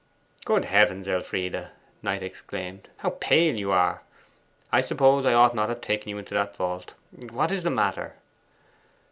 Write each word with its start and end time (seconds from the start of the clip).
'Good 0.45 0.65
heavens, 0.65 1.07
Elfride,' 1.07 1.67
Knight 2.01 2.23
exclaimed, 2.23 2.89
'how 2.97 3.17
pale 3.19 3.53
you 3.53 3.71
are! 3.71 4.01
I 4.71 4.81
suppose 4.81 5.25
I 5.27 5.35
ought 5.35 5.53
not 5.53 5.67
to 5.67 5.73
have 5.73 5.81
taken 5.81 6.09
you 6.09 6.17
into 6.17 6.33
that 6.33 6.55
vault. 6.55 6.95
What 7.29 7.51
is 7.51 7.61
the 7.61 7.69
matter? 7.69 8.15